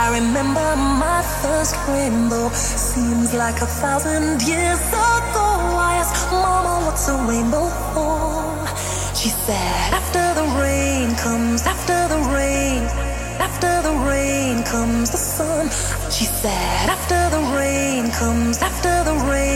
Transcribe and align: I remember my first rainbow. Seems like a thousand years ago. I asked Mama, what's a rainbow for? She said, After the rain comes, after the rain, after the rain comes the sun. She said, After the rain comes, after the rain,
I 0.00 0.14
remember 0.20 0.76
my 0.76 1.22
first 1.42 1.74
rainbow. 1.88 2.50
Seems 2.50 3.34
like 3.34 3.60
a 3.62 3.66
thousand 3.66 4.40
years 4.46 4.78
ago. 4.94 5.48
I 5.90 5.96
asked 5.98 6.30
Mama, 6.30 6.86
what's 6.86 7.08
a 7.08 7.16
rainbow 7.26 7.66
for? 7.92 8.38
She 9.18 9.28
said, 9.28 9.92
After 10.00 10.24
the 10.38 10.46
rain 10.62 11.16
comes, 11.16 11.66
after 11.66 11.98
the 12.14 12.20
rain, 12.30 12.82
after 13.42 13.72
the 13.82 13.94
rain 14.06 14.62
comes 14.62 15.10
the 15.10 15.16
sun. 15.16 15.66
She 16.12 16.26
said, 16.26 16.84
After 16.96 17.20
the 17.34 17.42
rain 17.58 18.12
comes, 18.12 18.62
after 18.62 18.94
the 19.02 19.16
rain, 19.26 19.47